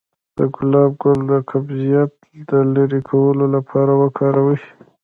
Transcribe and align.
د 0.37 0.39
ګلاب 0.55 0.91
ګل 1.01 1.19
د 1.31 1.33
قبضیت 1.49 2.11
د 2.49 2.51
لرې 2.73 3.01
کولو 3.09 3.45
لپاره 3.55 3.91
وکاروئ 4.01 4.59